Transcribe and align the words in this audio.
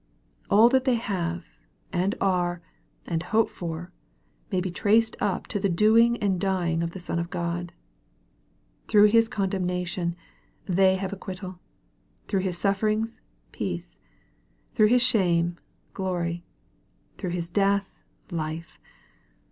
All 0.49 0.67
that 0.69 0.85
they 0.85 0.95
have, 0.95 1.45
and 1.93 2.15
are, 2.19 2.59
and 3.05 3.21
hope 3.21 3.51
for, 3.51 3.91
may 4.51 4.59
be 4.59 4.71
traced 4.71 5.15
up 5.19 5.45
to 5.49 5.59
the 5.59 5.69
doing 5.69 6.17
and 6.17 6.41
dying 6.41 6.81
of 6.81 6.89
the 6.93 6.99
Son 6.99 7.19
of 7.19 7.29
God. 7.29 7.71
Through 8.87 9.09
His 9.09 9.29
condemnation, 9.29 10.15
they 10.65 10.95
have 10.95 11.13
acquittal 11.13 11.59
through 12.27 12.39
His 12.41 12.57
suf 12.57 12.81
ferings, 12.81 13.19
peace 13.51 13.95
through 14.73 14.87
His 14.87 15.03
shame, 15.03 15.57
glory 15.93 16.43
through 17.19 17.29
His 17.29 17.47
death, 17.47 17.93
life. 18.31 18.79